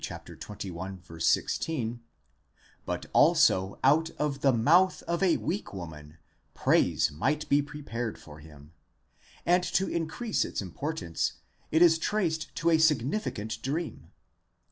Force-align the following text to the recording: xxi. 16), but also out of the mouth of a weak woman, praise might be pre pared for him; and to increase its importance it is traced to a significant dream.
xxi. 0.03 1.21
16), 1.21 2.01
but 2.87 3.05
also 3.13 3.77
out 3.83 4.09
of 4.17 4.41
the 4.41 4.51
mouth 4.51 5.03
of 5.03 5.21
a 5.21 5.37
weak 5.37 5.75
woman, 5.75 6.17
praise 6.55 7.11
might 7.11 7.47
be 7.49 7.61
pre 7.61 7.83
pared 7.83 8.17
for 8.17 8.39
him; 8.39 8.73
and 9.45 9.63
to 9.63 9.87
increase 9.87 10.43
its 10.43 10.59
importance 10.59 11.33
it 11.69 11.83
is 11.83 11.99
traced 11.99 12.55
to 12.55 12.71
a 12.71 12.79
significant 12.79 13.61
dream. 13.61 14.09